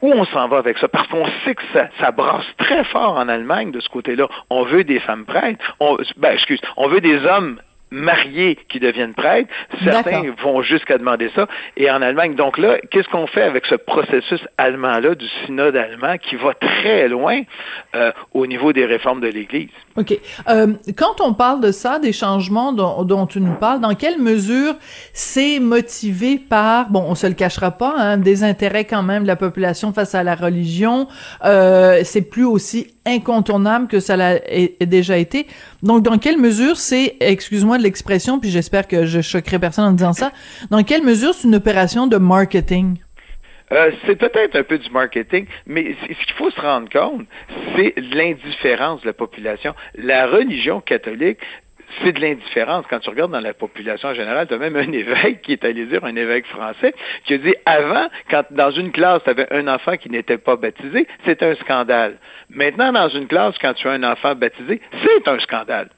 où 0.01 0.11
on 0.11 0.25
s'en 0.25 0.47
va 0.49 0.57
avec 0.57 0.77
ça? 0.77 0.87
Parce 0.87 1.07
qu'on 1.07 1.25
sait 1.45 1.55
que 1.55 1.63
ça, 1.73 1.87
ça, 1.99 2.11
brasse 2.11 2.45
très 2.57 2.83
fort 2.83 3.17
en 3.17 3.27
Allemagne 3.29 3.71
de 3.71 3.79
ce 3.79 3.89
côté-là. 3.89 4.27
On 4.49 4.63
veut 4.63 4.83
des 4.83 4.99
femmes 4.99 5.25
prêtres. 5.25 5.63
On, 5.79 5.97
ben, 6.17 6.33
excuse, 6.33 6.59
on 6.77 6.87
veut 6.89 7.01
des 7.01 7.25
hommes 7.25 7.59
mariés 7.91 8.57
qui 8.69 8.79
deviennent 8.79 9.13
prêtres. 9.13 9.49
Certains 9.83 10.23
vont 10.43 10.61
jusqu'à 10.61 10.97
demander 10.97 11.29
ça. 11.35 11.47
Et 11.77 11.89
en 11.89 12.01
Allemagne, 12.01 12.35
donc 12.35 12.57
là, 12.57 12.77
qu'est-ce 12.91 13.07
qu'on 13.09 13.27
fait 13.27 13.43
avec 13.43 13.65
ce 13.65 13.75
processus 13.75 14.41
allemand-là, 14.57 15.15
du 15.15 15.27
synode 15.45 15.75
allemand, 15.75 16.17
qui 16.17 16.35
va 16.35 16.53
très 16.53 17.07
loin 17.07 17.41
euh, 17.95 18.11
au 18.33 18.47
niveau 18.47 18.73
des 18.73 18.85
réformes 18.85 19.21
de 19.21 19.27
l'Église? 19.27 19.69
OK. 19.97 20.17
Euh, 20.49 20.73
quand 20.97 21.21
on 21.21 21.33
parle 21.33 21.61
de 21.61 21.71
ça, 21.71 21.99
des 21.99 22.13
changements 22.13 22.73
dont, 22.73 23.03
dont 23.03 23.27
tu 23.27 23.39
nous 23.39 23.55
parles, 23.55 23.79
dans 23.79 23.95
quelle 23.95 24.19
mesure 24.19 24.75
c'est 25.13 25.59
motivé 25.59 26.37
par, 26.37 26.89
bon, 26.89 27.05
on 27.07 27.15
se 27.15 27.27
le 27.27 27.33
cachera 27.33 27.71
pas, 27.71 27.93
hein, 27.97 28.17
des 28.17 28.43
intérêts 28.43 28.85
quand 28.85 29.03
même 29.03 29.23
de 29.23 29.27
la 29.27 29.35
population 29.35 29.93
face 29.93 30.15
à 30.15 30.23
la 30.23 30.35
religion, 30.35 31.07
euh, 31.43 32.01
c'est 32.03 32.29
plus 32.29 32.45
aussi 32.45 32.94
incontournable 33.05 33.87
que 33.87 33.99
ça 33.99 34.17
l'a 34.17 34.39
déjà 34.81 35.17
été. 35.17 35.47
Donc, 35.83 36.03
dans 36.03 36.17
quelle 36.17 36.37
mesure 36.37 36.77
c'est, 36.77 37.15
excuse-moi 37.19 37.77
de 37.77 37.83
l'expression, 37.83 38.39
puis 38.39 38.49
j'espère 38.49 38.87
que 38.87 39.05
je 39.05 39.21
choquerai 39.21 39.59
personne 39.59 39.85
en 39.85 39.91
disant 39.91 40.13
ça, 40.13 40.31
dans 40.71 40.83
quelle 40.83 41.03
mesure 41.03 41.33
c'est 41.33 41.47
une 41.47 41.55
opération 41.55 42.07
de 42.07 42.17
marketing? 42.17 42.97
Euh, 43.71 43.91
c'est 44.05 44.15
peut-être 44.15 44.55
un 44.55 44.63
peu 44.63 44.77
du 44.77 44.89
marketing, 44.91 45.47
mais 45.65 45.95
ce 46.01 46.07
qu'il 46.07 46.35
faut 46.37 46.51
se 46.51 46.61
rendre 46.61 46.87
compte, 46.89 47.25
c'est 47.75 47.95
l'indifférence 47.97 49.01
de 49.01 49.07
la 49.07 49.13
population. 49.13 49.73
La 49.95 50.27
religion 50.27 50.81
catholique 50.81 51.39
c'est 52.03 52.11
de 52.13 52.21
l'indifférence. 52.21 52.85
Quand 52.89 52.99
tu 52.99 53.09
regardes 53.09 53.31
dans 53.31 53.39
la 53.39 53.53
population 53.53 54.09
en 54.09 54.13
général, 54.13 54.47
tu 54.47 54.53
as 54.53 54.57
même 54.57 54.75
un 54.75 54.91
évêque 54.91 55.41
qui 55.41 55.53
est 55.53 55.63
allé 55.63 55.85
dire, 55.85 56.03
un 56.03 56.15
évêque 56.15 56.45
français, 56.47 56.93
qui 57.25 57.33
a 57.33 57.37
dit 57.37 57.55
avant, 57.65 58.07
quand 58.29 58.43
dans 58.51 58.71
une 58.71 58.91
classe, 58.91 59.23
tu 59.23 59.29
avais 59.29 59.51
un 59.51 59.67
enfant 59.67 59.97
qui 59.97 60.09
n'était 60.09 60.37
pas 60.37 60.55
baptisé, 60.55 61.07
c'est 61.25 61.41
un 61.43 61.55
scandale. 61.55 62.17
Maintenant, 62.49 62.91
dans 62.91 63.09
une 63.09 63.27
classe, 63.27 63.55
quand 63.59 63.73
tu 63.73 63.87
as 63.87 63.91
un 63.91 64.03
enfant 64.03 64.35
baptisé, 64.35 64.81
c'est 65.03 65.27
un 65.27 65.39
scandale. 65.39 65.89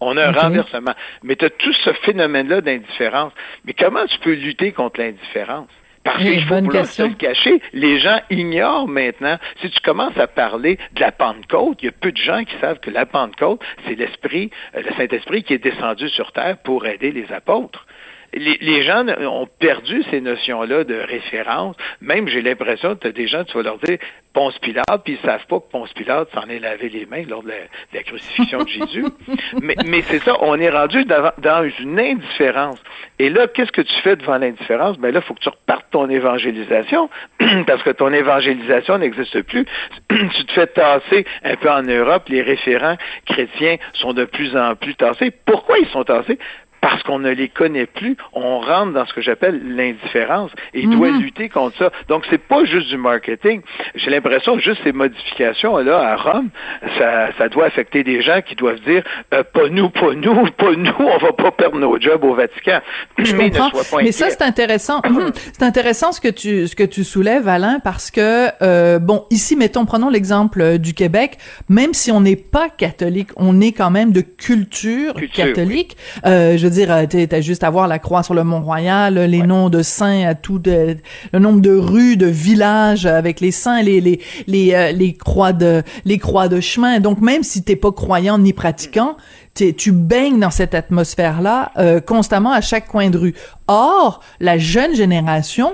On 0.00 0.16
a 0.16 0.28
un 0.28 0.32
renversement. 0.32 0.94
Mais 1.22 1.36
tu 1.36 1.44
as 1.44 1.50
tout 1.50 1.72
ce 1.72 1.92
phénomène-là 1.92 2.60
d'indifférence. 2.60 3.32
Mais 3.64 3.72
comment 3.72 4.04
tu 4.06 4.18
peux 4.18 4.34
lutter 4.34 4.72
contre 4.72 5.00
l'indifférence? 5.00 5.68
Parce 6.04 6.22
qu'il 6.22 6.42
faut 6.42 6.50
bonne 6.50 6.66
vouloir 6.66 6.86
se 6.86 7.02
le 7.02 7.14
cacher. 7.14 7.60
Les 7.72 7.98
gens 7.98 8.20
ignorent 8.30 8.86
maintenant. 8.86 9.38
Si 9.60 9.70
tu 9.70 9.80
commences 9.80 10.16
à 10.18 10.26
parler 10.26 10.78
de 10.92 11.00
la 11.00 11.12
Pentecôte, 11.12 11.78
il 11.82 11.86
y 11.86 11.88
a 11.88 11.92
peu 11.92 12.12
de 12.12 12.16
gens 12.16 12.44
qui 12.44 12.54
savent 12.60 12.78
que 12.78 12.90
la 12.90 13.06
Pentecôte, 13.06 13.60
c'est 13.86 13.94
l'Esprit, 13.94 14.50
euh, 14.76 14.82
le 14.82 14.92
Saint-Esprit 14.96 15.42
qui 15.42 15.54
est 15.54 15.58
descendu 15.58 16.08
sur 16.10 16.32
terre 16.32 16.58
pour 16.58 16.86
aider 16.86 17.10
les 17.10 17.32
apôtres. 17.32 17.86
Les, 18.34 18.58
les 18.60 18.82
gens 18.82 19.06
ont 19.06 19.48
perdu 19.58 20.02
ces 20.10 20.20
notions-là 20.20 20.84
de 20.84 20.94
référence. 20.94 21.76
Même, 22.00 22.28
j'ai 22.28 22.42
l'impression 22.42 22.96
que 22.96 23.08
as 23.08 23.12
des 23.12 23.26
gens, 23.26 23.44
tu 23.44 23.56
vas 23.56 23.62
leur 23.62 23.78
dire 23.78 23.98
Ponce 24.34 24.58
Pilate, 24.58 25.04
puis 25.04 25.14
ils 25.14 25.26
savent 25.26 25.46
pas 25.46 25.60
que 25.60 25.70
Ponce 25.70 25.92
Pilate 25.92 26.28
s'en 26.34 26.48
est 26.48 26.58
lavé 26.58 26.88
les 26.88 27.06
mains 27.06 27.22
lors 27.28 27.42
de 27.42 27.50
la, 27.50 27.54
de 27.54 27.94
la 27.94 28.02
crucifixion 28.02 28.58
de 28.64 28.68
Jésus. 28.68 29.04
Mais, 29.62 29.76
mais 29.86 30.02
c'est 30.02 30.18
ça, 30.18 30.36
on 30.40 30.58
est 30.58 30.68
rendu 30.68 31.04
dans, 31.04 31.30
dans 31.38 31.70
une 31.78 31.98
indifférence. 31.98 32.82
Et 33.18 33.30
là, 33.30 33.46
qu'est-ce 33.46 33.70
que 33.70 33.80
tu 33.80 33.94
fais 34.02 34.16
devant 34.16 34.38
l'indifférence? 34.38 34.98
Ben 34.98 35.12
là, 35.12 35.20
il 35.22 35.26
faut 35.26 35.34
que 35.34 35.40
tu 35.40 35.48
repartes 35.48 35.86
ton 35.90 36.08
évangélisation, 36.10 37.08
parce 37.66 37.82
que 37.82 37.90
ton 37.90 38.12
évangélisation 38.12 38.98
n'existe 38.98 39.42
plus. 39.42 39.64
tu 40.08 40.44
te 40.44 40.52
fais 40.52 40.66
tasser 40.66 41.24
un 41.44 41.54
peu 41.54 41.70
en 41.70 41.82
Europe, 41.82 42.24
les 42.28 42.42
référents 42.42 42.96
chrétiens 43.26 43.76
sont 43.92 44.12
de 44.12 44.24
plus 44.24 44.56
en 44.56 44.74
plus 44.74 44.96
tassés. 44.96 45.30
Pourquoi 45.30 45.78
ils 45.78 45.88
sont 45.88 46.04
tassés? 46.04 46.38
Parce 46.84 47.02
qu'on 47.02 47.18
ne 47.18 47.30
les 47.30 47.48
connaît 47.48 47.86
plus, 47.86 48.14
on 48.34 48.60
rentre 48.60 48.92
dans 48.92 49.06
ce 49.06 49.14
que 49.14 49.22
j'appelle 49.22 49.58
l'indifférence 49.74 50.50
et 50.74 50.82
il 50.82 50.90
doit 50.90 51.08
lutter 51.12 51.48
contre 51.48 51.78
ça. 51.78 51.90
Donc 52.08 52.24
c'est 52.28 52.36
pas 52.36 52.66
juste 52.66 52.88
du 52.90 52.98
marketing. 52.98 53.62
J'ai 53.94 54.10
l'impression 54.10 54.54
que 54.56 54.62
juste 54.62 54.82
ces 54.84 54.92
modifications 54.92 55.78
là 55.78 55.98
à 55.98 56.16
Rome, 56.16 56.50
ça, 56.98 57.28
ça 57.38 57.48
doit 57.48 57.64
affecter 57.64 58.04
des 58.04 58.20
gens 58.20 58.42
qui 58.46 58.54
doivent 58.54 58.80
dire 58.80 59.02
euh, 59.32 59.42
pas 59.42 59.70
nous, 59.70 59.88
pas 59.88 60.12
nous, 60.12 60.44
pas 60.50 60.72
nous, 60.76 60.92
on 60.98 61.16
va 61.16 61.32
pas 61.32 61.52
perdre 61.52 61.78
nos 61.78 61.98
jobs 61.98 62.22
au 62.22 62.34
Vatican. 62.34 62.80
Je 63.16 63.34
Mais 63.34 63.50
comprends. 63.50 63.70
pas 63.70 64.02
Mais 64.02 64.12
ça, 64.12 64.28
c'est 64.28 64.42
intéressant. 64.42 65.00
c'est 65.54 65.62
intéressant 65.62 66.12
ce 66.12 66.20
que 66.20 66.28
tu 66.28 66.68
ce 66.68 66.76
que 66.76 66.84
tu 66.84 67.02
soulèves, 67.02 67.48
Alain, 67.48 67.78
parce 67.82 68.10
que 68.10 68.48
euh, 68.60 68.98
bon, 68.98 69.24
ici, 69.30 69.56
mettons, 69.56 69.86
prenons 69.86 70.10
l'exemple 70.10 70.60
euh, 70.60 70.76
du 70.76 70.92
Québec. 70.92 71.38
Même 71.70 71.94
si 71.94 72.12
on 72.12 72.20
n'est 72.20 72.36
pas 72.36 72.68
catholique, 72.68 73.30
on 73.36 73.62
est 73.62 73.72
quand 73.72 73.90
même 73.90 74.12
de 74.12 74.20
culture, 74.20 75.14
Culture, 75.14 75.46
catholique. 75.46 75.96
Euh, 76.26 76.58
je 76.58 76.64
veux 76.64 76.73
dire, 76.74 76.90
euh, 76.92 77.04
t'as 77.06 77.40
juste 77.40 77.64
à 77.64 77.70
voir 77.70 77.88
la 77.88 77.98
croix 77.98 78.22
sur 78.22 78.34
le 78.34 78.44
Mont-Royal, 78.44 79.14
les 79.14 79.42
noms 79.42 79.68
de 79.70 79.82
saints 79.82 80.26
à 80.26 80.34
tout 80.34 80.58
de, 80.58 80.96
le 81.32 81.38
nombre 81.38 81.60
de 81.60 81.74
rues, 81.74 82.16
de 82.16 82.26
villages 82.26 83.06
avec 83.06 83.40
les 83.40 83.50
saints, 83.50 83.82
les 83.82 84.00
les 84.00 84.20
les 84.46 84.74
euh, 84.74 84.92
les 84.92 85.14
croix 85.14 85.52
de 85.52 85.82
les 86.04 86.18
croix 86.18 86.48
de 86.48 86.60
chemin. 86.60 87.00
Donc 87.00 87.20
même 87.20 87.42
si 87.42 87.62
t'es 87.64 87.76
pas 87.76 87.92
croyant 87.92 88.38
ni 88.38 88.52
pratiquant, 88.52 89.16
t'es- 89.54 89.72
tu 89.72 89.92
baignes 89.92 90.38
dans 90.40 90.50
cette 90.50 90.74
atmosphère-là 90.74 91.72
euh, 91.78 92.00
constamment 92.00 92.52
à 92.52 92.60
chaque 92.60 92.86
coin 92.88 93.10
de 93.10 93.18
rue. 93.18 93.34
Or, 93.68 94.20
la 94.40 94.58
jeune 94.58 94.94
génération, 94.94 95.72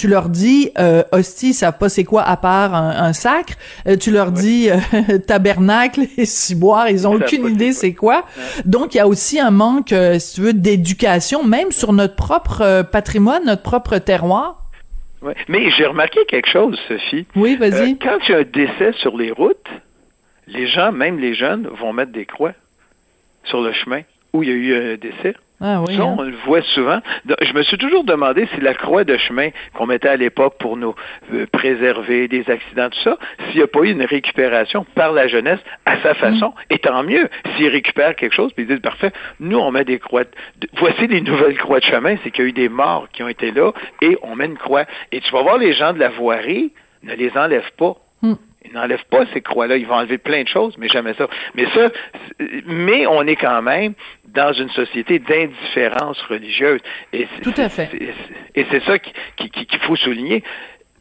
tu 0.00 0.08
leur 0.08 0.30
dis 0.30 0.70
euh, 0.78 1.02
hostie, 1.12 1.50
ils 1.50 1.54
savent 1.54 1.76
pas 1.76 1.90
c'est 1.90 2.04
quoi 2.04 2.22
à 2.22 2.38
part 2.38 2.74
un, 2.74 2.88
un 2.88 3.12
sacre. 3.12 3.52
Euh, 3.86 3.96
tu 3.98 4.10
leur 4.10 4.32
dis 4.32 4.70
euh, 4.70 5.18
tabernacle 5.26 6.06
et 6.16 6.24
ciboire, 6.24 6.88
ils 6.88 7.06
ont 7.06 7.14
Ils 7.18 7.22
aucune 7.22 7.44
c'est 7.44 7.52
idée 7.52 7.66
quoi. 7.66 7.74
c'est 7.74 7.92
quoi. 7.92 8.24
Donc 8.64 8.94
il 8.94 8.96
y 8.96 9.00
a 9.00 9.06
aussi 9.06 9.38
un 9.38 9.50
manque, 9.50 9.94
si 10.18 10.34
tu 10.36 10.40
veux, 10.40 10.54
d'éducation, 10.54 11.44
même 11.44 11.70
sur 11.70 11.92
notre 11.92 12.16
propre 12.16 12.82
patrimoine, 12.90 13.44
notre 13.44 13.62
propre 13.62 13.98
terroir. 13.98 14.70
Ouais. 15.20 15.34
Mais 15.48 15.70
j'ai 15.72 15.84
remarqué 15.84 16.20
quelque 16.26 16.48
chose, 16.48 16.78
Sophie. 16.88 17.26
Oui, 17.36 17.56
vas-y. 17.56 17.98
Quand 17.98 18.16
il 18.26 18.32
y 18.32 18.34
a 18.34 18.38
un 18.38 18.44
décès 18.44 18.92
sur 19.02 19.18
les 19.18 19.32
routes, 19.32 19.68
les 20.46 20.66
gens, 20.66 20.92
même 20.92 21.18
les 21.18 21.34
jeunes, 21.34 21.68
vont 21.78 21.92
mettre 21.92 22.12
des 22.12 22.24
croix 22.24 22.54
sur 23.44 23.60
le 23.60 23.74
chemin 23.74 24.00
où 24.32 24.42
il 24.42 24.48
y 24.48 24.52
a 24.52 24.54
eu 24.54 24.92
un 24.92 24.96
décès. 24.96 25.34
Ah 25.60 25.82
oui. 25.86 25.96
Ça, 25.96 26.02
hein. 26.02 26.16
on 26.18 26.22
le 26.22 26.36
voit 26.46 26.62
souvent. 26.62 27.00
Je 27.42 27.52
me 27.52 27.62
suis 27.62 27.76
toujours 27.76 28.04
demandé 28.04 28.48
si 28.54 28.60
la 28.60 28.74
croix 28.74 29.04
de 29.04 29.16
chemin 29.16 29.50
qu'on 29.74 29.86
mettait 29.86 30.08
à 30.08 30.16
l'époque 30.16 30.54
pour 30.58 30.76
nous 30.76 30.94
euh, 31.34 31.46
préserver 31.52 32.28
des 32.28 32.48
accidents, 32.50 32.88
tout 32.90 33.00
ça, 33.00 33.18
s'il 33.46 33.56
n'y 33.56 33.62
a 33.62 33.66
pas 33.66 33.80
eu 33.80 33.90
une 33.90 34.04
récupération 34.04 34.86
par 34.94 35.12
la 35.12 35.26
jeunesse 35.28 35.60
à 35.84 35.98
sa 36.02 36.14
façon, 36.14 36.54
et 36.70 36.78
tant 36.78 37.02
mieux. 37.02 37.28
S'ils 37.56 37.68
récupèrent 37.68 38.16
quelque 38.16 38.34
chose, 38.34 38.52
puis 38.52 38.64
ils 38.64 38.68
disent, 38.68 38.80
parfait, 38.80 39.12
nous, 39.38 39.58
on 39.58 39.70
met 39.70 39.84
des 39.84 39.98
croix. 39.98 40.24
de- 40.24 40.68
Voici 40.78 41.06
les 41.06 41.20
nouvelles 41.20 41.58
croix 41.58 41.80
de 41.80 41.84
chemin, 41.84 42.16
c'est 42.22 42.30
qu'il 42.30 42.44
y 42.44 42.46
a 42.46 42.50
eu 42.50 42.52
des 42.52 42.68
morts 42.68 43.08
qui 43.12 43.22
ont 43.22 43.28
été 43.28 43.50
là, 43.52 43.72
et 44.00 44.16
on 44.22 44.36
met 44.36 44.46
une 44.46 44.56
croix. 44.58 44.84
Et 45.12 45.20
tu 45.20 45.30
vas 45.32 45.42
voir 45.42 45.58
les 45.58 45.72
gens 45.72 45.92
de 45.92 45.98
la 45.98 46.08
voirie, 46.08 46.72
ne 47.02 47.14
les 47.14 47.30
enlèvent 47.36 47.72
pas. 47.76 47.96
Hmm. 48.22 48.34
Ils 48.64 48.74
n'enlèvent 48.74 49.06
pas 49.10 49.24
ces 49.32 49.40
croix-là. 49.40 49.78
Ils 49.78 49.86
vont 49.86 49.94
enlever 49.94 50.18
plein 50.18 50.42
de 50.42 50.48
choses, 50.48 50.76
mais 50.76 50.88
jamais 50.88 51.14
ça. 51.14 51.28
Mais 51.54 51.64
ça, 51.74 51.88
mais 52.66 53.06
on 53.06 53.22
est 53.22 53.36
quand 53.36 53.62
même 53.62 53.94
dans 54.34 54.52
une 54.52 54.70
société 54.70 55.18
d'indifférence 55.18 56.20
religieuse. 56.22 56.80
Et 57.12 57.26
Tout 57.42 57.54
à 57.56 57.68
fait. 57.68 57.88
Et 58.54 58.66
c'est 58.70 58.82
ça 58.84 58.98
qui- 58.98 59.12
qui- 59.36 59.50
qui- 59.50 59.66
qu'il 59.66 59.80
faut 59.80 59.96
souligner. 59.96 60.42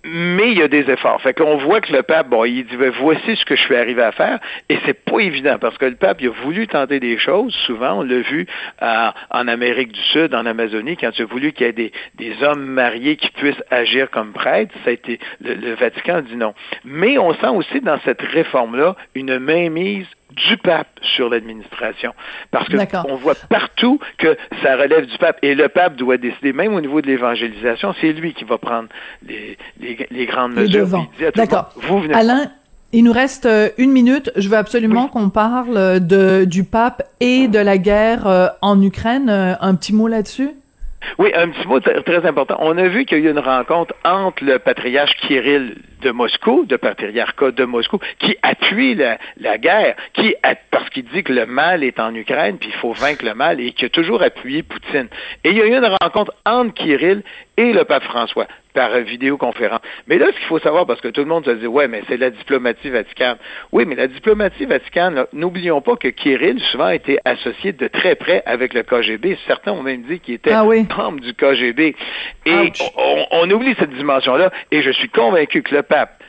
Mais 0.06 0.52
il 0.54 0.58
y 0.58 0.62
a 0.62 0.70
des 0.70 0.90
efforts. 0.90 1.22
Fait 1.22 1.34
qu'on 1.34 1.58
voit 1.58 1.82
que 1.82 1.92
le 1.92 2.04
pape, 2.04 2.30
bon, 2.30 2.46
il 2.46 2.64
dit, 2.66 2.78
ben, 2.78 2.90
voici 3.02 3.36
ce 3.36 3.44
que 3.44 3.58
je 3.58 3.62
suis 3.62 3.76
arrivé 3.76 4.02
à 4.02 4.14
faire. 4.14 4.40
Et 4.70 4.78
c'est 4.86 4.94
pas 4.94 5.20
évident 5.20 5.58
parce 5.60 5.78
que 5.78 5.84
le 5.86 5.96
pape, 5.96 6.22
il 6.22 6.28
a 6.30 6.32
voulu 6.32 6.68
tenter 6.68 7.02
des 7.02 7.18
choses. 7.18 7.54
Souvent, 7.66 8.00
on 8.00 8.04
l'a 8.04 8.22
vu 8.22 8.48
euh, 8.82 9.10
en 9.30 9.48
Amérique 9.50 9.92
du 9.92 10.00
Sud, 10.00 10.34
en 10.34 10.46
Amazonie, 10.46 10.96
quand 10.96 11.10
il 11.20 11.24
a 11.24 11.26
voulu 11.26 11.52
qu'il 11.52 11.66
y 11.66 11.70
ait 11.70 11.74
des, 11.74 11.92
des 12.16 12.34
hommes 12.44 12.66
mariés 12.66 13.18
qui 13.18 13.30
puissent 13.32 13.62
agir 13.72 14.10
comme 14.10 14.32
prêtres. 14.32 14.74
Ça 14.86 14.92
a 14.92 14.94
été, 14.94 15.20
le, 15.42 15.56
le 15.56 15.74
Vatican 15.76 16.16
a 16.16 16.22
dit 16.22 16.38
non. 16.38 16.54
Mais 16.86 17.18
on 17.18 17.34
sent 17.34 17.50
aussi 17.50 17.82
dans 17.82 18.00
cette 18.06 18.22
réforme-là 18.22 18.96
une 19.16 19.38
mainmise 19.38 20.08
du 20.32 20.58
pape 20.58 20.88
sur 21.02 21.30
l'administration. 21.30 22.14
Parce 22.52 22.68
que 22.68 22.78
D'accord. 22.78 23.06
on 23.10 23.16
voit 23.16 23.36
partout 23.50 24.00
que 24.18 24.38
ça 24.64 24.76
relève 24.76 25.06
du 25.06 25.18
pape. 25.18 25.40
Et 25.42 25.56
le 25.56 25.70
pape 25.70 25.96
doit 25.96 26.18
décider, 26.18 26.54
même 26.54 26.74
au 26.74 26.82
niveau 26.82 27.02
de 27.02 27.08
l'évangélisation, 27.08 27.94
c'est 28.00 28.14
lui 28.14 28.34
qui 28.34 28.44
va 28.44 28.58
prendre 28.58 28.90
les, 29.28 29.58
les, 29.80 30.08
les 30.10 30.26
grandes 30.26 30.56
Les 30.56 30.64
mesures. 30.64 31.10
D'accord. 31.36 31.72
Vous 31.76 32.00
venez 32.00 32.14
Alain, 32.14 32.52
il 32.92 33.04
nous 33.04 33.12
reste 33.12 33.46
euh, 33.46 33.70
une 33.78 33.92
minute. 33.92 34.32
Je 34.36 34.50
veux 34.50 34.58
absolument 34.58 35.08
qu'on 35.08 35.30
parle 35.30 35.78
euh, 35.78 36.00
de 36.00 36.46
du 36.46 36.64
pape 36.64 37.04
et 37.20 37.48
de 37.48 37.60
la 37.60 37.78
guerre 37.78 38.26
euh, 38.26 38.48
en 38.62 38.82
Ukraine. 38.82 39.30
Un 39.30 39.76
petit 39.76 39.94
mot 39.94 40.08
là-dessus? 40.08 40.50
Oui, 41.18 41.32
un 41.36 41.50
petit 41.50 41.68
mot 41.68 41.80
très 41.80 42.02
très 42.02 42.26
important. 42.26 42.58
On 42.60 42.78
a 42.78 42.88
vu 42.88 43.06
qu'il 43.06 43.20
y 43.20 43.22
a 43.22 43.30
eu 43.30 43.32
une 43.32 43.40
rencontre 43.40 43.94
entre 44.04 44.44
le 44.44 44.60
patriarche 44.60 45.12
Kirill 45.22 45.76
de 46.02 46.12
Moscou, 46.12 46.66
de 46.66 46.76
patriarcat 46.76 47.52
de 47.52 47.66
Moscou, 47.66 48.00
qui 48.20 48.38
appuie 48.42 48.96
la, 48.96 49.18
la 49.38 49.58
guerre, 49.58 49.96
qui 50.14 50.36
parce 50.72 50.90
qu'il 50.90 51.06
dit 51.06 51.24
que 51.24 51.34
le 51.34 51.46
mal 51.46 51.84
est 51.84 52.00
en 52.00 52.14
Ukraine, 52.16 52.58
puis 52.58 52.70
il 52.70 52.76
faut 52.80 52.94
vaincre 52.94 53.26
le 53.26 53.34
mal, 53.34 53.60
et 53.60 53.72
qui 53.72 53.86
a 53.86 53.90
toujours 53.90 54.22
appuyé 54.22 54.64
Poutine. 54.64 55.08
Et 55.44 55.50
il 55.50 55.58
y 55.58 55.62
a 55.62 55.66
eu 55.66 55.76
une 55.78 55.90
rencontre 56.02 56.34
entre 56.46 56.74
Kirill 56.74 57.22
et 57.58 57.74
le 57.74 57.84
pape 57.84 58.04
François 58.04 58.48
par 58.74 58.98
vidéoconférence. 59.00 59.82
Mais 60.08 60.18
là, 60.20 60.28
ce 60.28 60.38
qu'il 60.38 60.46
faut 60.46 60.60
savoir, 60.60 60.86
parce 60.86 61.02
que 61.02 61.08
tout 61.08 61.22
le 61.22 61.28
monde 61.28 61.44
se 61.44 61.52
dit, 61.52 61.66
ouais, 61.68 61.88
mais 61.88 62.04
c'est 62.08 62.18
la 62.18 62.30
diplomatie 62.30 62.90
vaticane. 62.90 63.38
Oui, 63.72 63.84
mais 63.86 63.96
la 63.96 64.08
diplomatie 64.08 64.66
vaticane, 64.66 65.26
n'oublions 65.34 65.82
pas 65.82 65.96
que 65.96 66.08
Kirill 66.10 66.60
souvent 66.72 66.86
a 66.86 66.96
été 66.96 67.18
associé 67.26 67.74
de 67.74 67.88
très 67.88 68.16
près 68.16 68.44
avec 68.46 68.74
le 68.76 68.84
KGB. 68.84 69.38
Certains 69.48 69.72
ont 69.74 69.82
même 69.82 70.04
dit 70.04 70.20
qu'il 70.20 70.36
était 70.36 70.52
Ah 70.54 70.64
oui. 70.66 70.86
membre 70.98 71.20
du 71.20 71.34
KGB. 71.34 71.96
Et 72.46 72.72
on, 72.96 73.26
on 73.32 73.50
oublie 73.52 73.76
cette 73.80 73.90
dimension-là. 73.94 74.52
Et 74.72 74.82
je 74.84 74.92
suis 74.92 75.10
convaincu 75.10 75.64
que 75.64 75.74
le 75.76 75.82
pape 75.90 76.24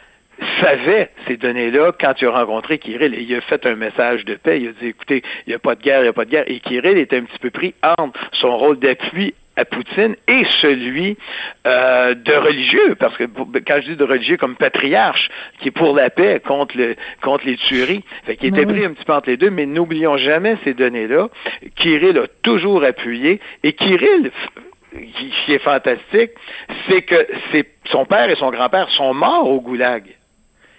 savait 0.60 1.10
ces 1.26 1.36
données-là 1.36 1.92
quand 1.98 2.14
il 2.20 2.26
a 2.26 2.30
rencontré 2.30 2.78
Kirill 2.78 3.14
et 3.14 3.22
il 3.22 3.34
a 3.34 3.40
fait 3.42 3.64
un 3.66 3.76
message 3.76 4.24
de 4.24 4.34
paix. 4.34 4.60
Il 4.60 4.68
a 4.68 4.72
dit, 4.72 4.88
écoutez, 4.88 5.22
il 5.46 5.50
n'y 5.50 5.54
a 5.54 5.58
pas 5.58 5.74
de 5.74 5.82
guerre, 5.82 6.00
il 6.00 6.04
n'y 6.04 6.08
a 6.08 6.12
pas 6.12 6.24
de 6.24 6.30
guerre. 6.30 6.44
Et 6.46 6.60
Kirill 6.60 6.98
était 6.98 7.18
un 7.18 7.24
petit 7.24 7.38
peu 7.38 7.50
pris 7.50 7.74
entre 7.98 8.18
son 8.32 8.56
rôle 8.56 8.78
d'appui 8.78 9.34
à 9.56 9.64
Poutine 9.64 10.16
et 10.28 10.44
celui 10.62 11.18
euh, 11.66 12.14
de 12.14 12.32
religieux, 12.32 12.94
parce 12.94 13.16
que 13.16 13.24
quand 13.24 13.80
je 13.82 13.90
dis 13.90 13.96
de 13.96 14.04
religieux 14.04 14.38
comme 14.38 14.56
patriarche, 14.56 15.28
qui 15.60 15.68
est 15.68 15.72
pour 15.72 15.94
la 15.94 16.08
paix 16.08 16.40
contre, 16.44 16.78
le, 16.78 16.96
contre 17.20 17.46
les 17.46 17.56
tueries, 17.56 18.04
fait 18.24 18.36
qu'il 18.36 18.48
était 18.48 18.64
Ben 18.64 18.72
oui. 18.72 18.78
pris 18.78 18.84
un 18.86 18.94
petit 18.94 19.04
peu 19.04 19.12
entre 19.12 19.28
les 19.28 19.36
deux, 19.36 19.50
mais 19.50 19.66
n'oublions 19.66 20.16
jamais 20.16 20.56
ces 20.64 20.72
données-là. 20.72 21.28
Kirill 21.76 22.16
a 22.18 22.26
toujours 22.42 22.84
appuyé, 22.84 23.40
et 23.62 23.72
Kirill, 23.74 24.30
qui, 24.92 25.30
qui 25.46 25.52
est 25.52 25.58
fantastique, 25.58 26.30
c'est 26.88 27.02
que 27.02 27.26
c'est, 27.52 27.66
son 27.90 28.04
père 28.06 28.28
et 28.30 28.36
son 28.36 28.50
grand-père 28.50 28.88
sont 28.90 29.14
morts 29.14 29.48
au 29.48 29.60
goulag. 29.60 30.04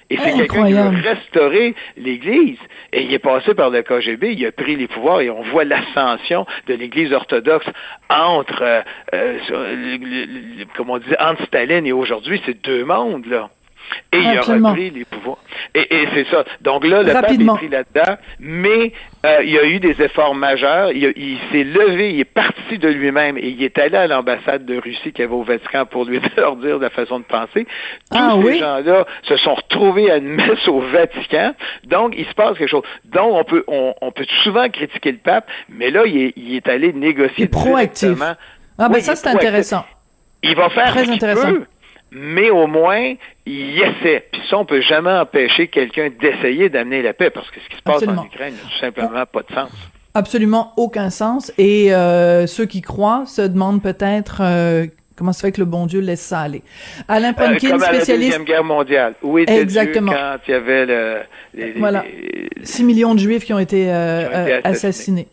Et 0.10 0.18
c'est 0.18 0.32
quelqu'un 0.34 0.66
qui 0.68 0.74
Incroyable. 0.74 0.96
restaurer 1.08 1.74
l'Église. 1.96 2.58
Et 2.92 3.04
il 3.04 3.14
est 3.14 3.20
passé 3.20 3.54
par 3.54 3.70
le 3.70 3.82
KGB, 3.82 4.34
il 4.34 4.46
a 4.46 4.52
pris 4.52 4.76
les 4.76 4.88
pouvoirs 4.88 5.22
et 5.22 5.30
on 5.30 5.42
voit 5.44 5.64
l'ascension 5.64 6.46
de 6.68 6.74
l'Église 6.74 7.14
orthodoxe 7.14 7.66
entre, 8.10 8.62
euh, 8.62 8.82
euh, 9.14 9.40
sur- 9.46 9.58
le- 9.58 9.96
le- 9.98 10.26
le- 10.60 10.66
comme 10.76 10.90
on 10.90 10.98
dit, 10.98 11.06
entre 11.18 11.46
Staline 11.46 11.88
et 11.88 11.94
aujourd'hui, 11.94 12.42
c'est 12.46 12.62
deux 12.62 12.84
mondes, 12.84 13.26
là. 13.28 13.50
Et 14.12 14.18
il 14.20 14.28
a 14.28 14.40
Absolument. 14.40 14.70
repris 14.72 14.90
les 14.90 15.06
pouvoirs. 15.06 15.38
Et, 15.76 16.02
et 16.04 16.08
c'est 16.14 16.28
ça. 16.30 16.44
Donc 16.62 16.86
là, 16.86 17.04
le 17.04 17.12
Rapidement. 17.12 17.54
pape 17.56 17.64
est 17.64 17.68
pris 17.68 17.76
là-dedans, 17.76 18.18
mais 18.40 18.94
euh, 19.26 19.40
il 19.44 19.52
y 19.52 19.60
a 19.60 19.66
eu 19.66 19.80
des 19.80 20.02
efforts 20.02 20.36
majeurs. 20.36 20.92
Il, 20.92 21.38
s'est 21.52 21.64
levé, 21.64 22.14
il 22.14 22.20
est 22.20 22.26
parti 22.26 22.78
de 22.78 22.88
lui-même 22.90 23.38
et 23.38 23.48
il 23.50 23.64
est 23.64 23.78
allé 23.78 23.98
à 23.98 24.08
l'ambassade 24.08 24.66
de 24.66 24.78
Russie 24.80 25.12
qui 25.14 25.22
avait 25.22 25.34
au 25.34 25.44
Vatican 25.44 25.86
pour 25.86 26.06
lui 26.06 26.20
leur 26.38 26.56
dire 26.56 26.78
la 26.80 26.90
façon 26.90 27.20
de 27.20 27.26
penser. 27.26 27.66
Tous 28.12 28.18
Ah 28.18 28.34
ces 28.36 28.44
oui? 28.48 28.60
gens-là 28.60 29.06
se 29.24 29.38
sont 29.38 29.56
retrouvés 29.56 30.12
à 30.12 30.18
une 30.18 30.30
messe 30.30 30.68
au 30.68 30.80
Vatican. 30.80 31.54
Donc, 31.86 32.14
il 32.18 32.26
se 32.26 32.34
passe 32.34 32.58
quelque 32.58 32.70
chose. 32.70 32.84
Donc, 33.06 33.34
on 33.34 33.44
peut, 33.44 33.64
on, 33.68 33.94
on 34.02 34.12
peut 34.12 34.26
souvent 34.44 34.68
critiquer 34.70 35.12
le 35.12 35.18
pape, 35.20 35.48
mais 35.70 35.92
là, 35.92 36.04
il 36.06 36.18
est, 36.18 36.34
il 36.36 36.56
est 36.56 36.68
allé 36.68 36.94
négocier 36.94 37.34
Il 37.40 37.44
est 37.46 37.48
proactif. 37.48 38.18
Ah 38.22 38.90
ben 38.90 38.96
Oui, 38.96 39.02
ça 39.02 39.16
c'est 39.16 39.28
intéressant. 39.30 39.86
Il 40.44 40.56
va 40.56 40.70
faire 40.70 40.88
Très 40.88 41.02
ce 41.02 41.04
qu'il 41.06 41.14
intéressant. 41.14 41.52
peut, 41.54 41.66
mais 42.12 42.50
au 42.50 42.68
moins, 42.68 43.14
il 43.46 43.78
essaie. 43.82 44.26
Puis 44.32 44.42
ça, 44.50 44.58
on 44.58 44.66
peut 44.66 44.82
jamais 44.82 45.12
empêcher 45.12 45.68
quelqu'un 45.68 46.10
d'essayer 46.20 46.70
d'amener 46.70 47.02
la 47.02 47.14
paix, 47.14 47.30
parce 47.30 47.50
que 47.52 47.60
ce 47.60 47.70
qui 47.70 47.78
se 47.78 47.82
passe 47.82 47.96
Absolument. 47.98 48.22
en 48.24 48.26
Ukraine 48.26 48.54
n'a 48.54 48.70
tout 48.70 48.80
simplement 48.80 49.26
pas 49.26 49.42
de 49.44 49.54
sens. 49.54 49.72
Absolument 50.14 50.74
aucun 50.78 51.10
sens. 51.10 51.54
Et 51.58 51.94
euh, 51.94 52.46
ceux 52.48 52.66
qui 52.66 52.82
croient 52.82 53.24
se 53.26 53.42
demandent 53.42 53.82
peut-être 53.82 54.42
euh, 54.42 54.86
comment 55.16 55.32
ça 55.32 55.48
fait 55.48 55.54
que 55.54 55.62
le 55.62 55.66
bon 55.66 55.86
Dieu 55.86 56.02
laisse 56.02 56.20
ça 56.22 56.42
aller. 56.42 56.64
Alain 57.08 57.30
Euh, 57.40 57.58
comme 57.62 57.74
à 57.74 57.78
la 57.78 57.94
spécialiste, 57.94 58.28
Deuxième 58.32 58.44
Guerre 58.44 58.64
mondiale. 58.66 59.14
Était 59.38 59.62
Exactement. 59.62 60.12
Dieu 60.12 60.20
quand 60.22 60.38
il 60.48 60.52
y 60.52 60.54
avait 60.54 60.86
le, 60.86 61.18
les, 61.54 61.74
les- 61.74 61.80
Voilà. 61.80 62.04
les- 62.04 62.50
6 62.66 62.84
millions 62.84 63.14
de 63.16 63.20
Juifs 63.20 63.46
qui 63.46 63.54
ont 63.54 63.60
été, 63.60 63.90
euh, 63.90 64.22
Qui 64.28 64.36
ont 64.36 64.42
été 64.42 64.54
euh, 64.54 64.62
assassinés. 64.66 65.28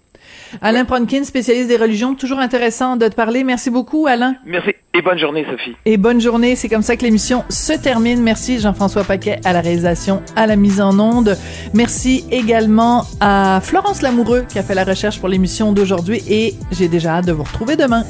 Alain 0.62 0.84
Pronkin, 0.84 1.24
spécialiste 1.24 1.68
des 1.68 1.76
religions, 1.76 2.14
toujours 2.14 2.38
intéressant 2.38 2.96
de 2.96 3.08
te 3.08 3.14
parler. 3.14 3.44
Merci 3.44 3.70
beaucoup, 3.70 4.06
Alain. 4.06 4.36
Merci 4.44 4.72
et 4.94 5.02
bonne 5.02 5.18
journée, 5.18 5.46
Sophie. 5.48 5.76
Et 5.84 5.96
bonne 5.96 6.20
journée. 6.20 6.56
C'est 6.56 6.68
comme 6.68 6.82
ça 6.82 6.96
que 6.96 7.02
l'émission 7.02 7.44
se 7.50 7.72
termine. 7.72 8.20
Merci 8.20 8.58
Jean-François 8.58 9.04
Paquet 9.04 9.38
à 9.44 9.52
la 9.52 9.60
réalisation, 9.60 10.22
à 10.34 10.46
la 10.46 10.56
mise 10.56 10.80
en 10.80 10.98
onde. 10.98 11.36
Merci 11.72 12.24
également 12.32 13.04
à 13.20 13.60
Florence 13.62 14.02
Lamoureux 14.02 14.44
qui 14.48 14.58
a 14.58 14.62
fait 14.62 14.74
la 14.74 14.84
recherche 14.84 15.20
pour 15.20 15.28
l'émission 15.28 15.72
d'aujourd'hui 15.72 16.20
et 16.28 16.54
j'ai 16.72 16.88
déjà 16.88 17.16
hâte 17.16 17.26
de 17.26 17.32
vous 17.32 17.44
retrouver 17.44 17.76
demain. 17.76 18.02